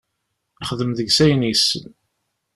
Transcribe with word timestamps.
Ixdem 0.63 0.91
deg-s 0.97 1.17
ayen 1.23 1.47
yessen. 1.49 1.83